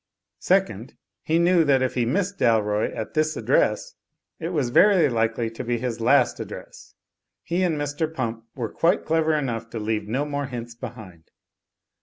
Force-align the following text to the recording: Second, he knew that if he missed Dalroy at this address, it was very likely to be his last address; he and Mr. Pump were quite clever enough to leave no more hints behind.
Second, 0.39 0.95
he 1.21 1.37
knew 1.37 1.63
that 1.63 1.83
if 1.83 1.93
he 1.93 2.07
missed 2.07 2.39
Dalroy 2.39 2.91
at 2.97 3.13
this 3.13 3.37
address, 3.37 3.93
it 4.39 4.49
was 4.49 4.71
very 4.71 5.07
likely 5.09 5.47
to 5.51 5.63
be 5.63 5.77
his 5.77 6.01
last 6.01 6.39
address; 6.39 6.95
he 7.43 7.61
and 7.61 7.77
Mr. 7.79 8.11
Pump 8.11 8.45
were 8.55 8.71
quite 8.73 9.05
clever 9.05 9.35
enough 9.35 9.69
to 9.69 9.77
leave 9.79 10.07
no 10.07 10.25
more 10.25 10.47
hints 10.47 10.73
behind. 10.73 11.29